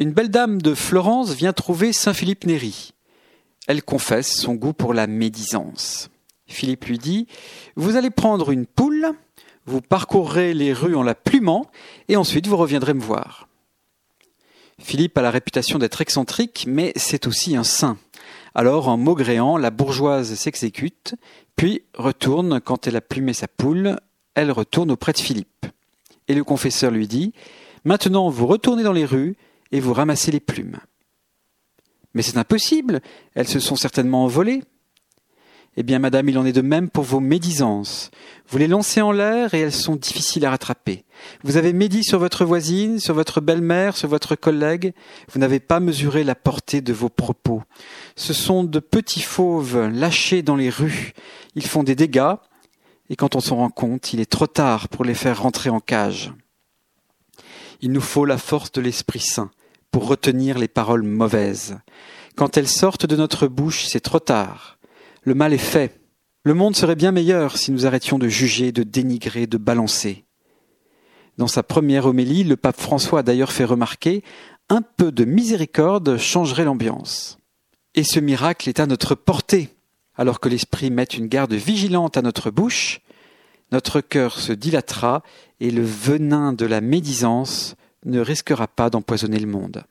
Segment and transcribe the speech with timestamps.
[0.00, 2.94] Une belle dame de Florence vient trouver Saint Philippe Néri.
[3.66, 6.08] Elle confesse son goût pour la médisance.
[6.46, 7.26] Philippe lui dit
[7.74, 9.08] Vous allez prendre une poule,
[9.66, 11.68] vous parcourrez les rues en la plumant,
[12.06, 13.48] et ensuite vous reviendrez me voir.
[14.80, 17.98] Philippe a la réputation d'être excentrique, mais c'est aussi un saint.
[18.54, 21.16] Alors, en maugréant, la bourgeoise s'exécute,
[21.56, 23.98] puis retourne, quand elle a plumé sa poule,
[24.36, 25.66] elle retourne auprès de Philippe.
[26.28, 27.32] Et le confesseur lui dit
[27.84, 29.36] Maintenant, vous retournez dans les rues
[29.72, 30.78] et vous ramassez les plumes.
[32.14, 33.00] Mais c'est impossible,
[33.34, 34.62] elles se sont certainement envolées.
[35.80, 38.10] Eh bien, madame, il en est de même pour vos médisances.
[38.48, 41.04] Vous les lancez en l'air et elles sont difficiles à rattraper.
[41.44, 44.92] Vous avez médit sur votre voisine, sur votre belle-mère, sur votre collègue.
[45.32, 47.62] Vous n'avez pas mesuré la portée de vos propos.
[48.16, 51.12] Ce sont de petits fauves lâchés dans les rues.
[51.54, 52.34] Ils font des dégâts
[53.08, 55.78] et quand on s'en rend compte, il est trop tard pour les faire rentrer en
[55.78, 56.32] cage.
[57.80, 59.52] Il nous faut la force de l'Esprit Saint
[59.90, 61.78] pour retenir les paroles mauvaises.
[62.36, 64.78] Quand elles sortent de notre bouche, c'est trop tard.
[65.22, 66.00] Le mal est fait.
[66.44, 70.24] Le monde serait bien meilleur si nous arrêtions de juger, de dénigrer, de balancer.
[71.36, 74.22] Dans sa première homélie, le pape François a d'ailleurs fait remarquer
[74.68, 77.38] un peu de miséricorde changerait l'ambiance.
[77.94, 79.70] Et ce miracle est à notre portée.
[80.14, 83.00] Alors que l'Esprit met une garde vigilante à notre bouche,
[83.70, 85.22] notre cœur se dilatera
[85.60, 89.84] et le venin de la médisance ne risquera pas d'empoisonner le monde.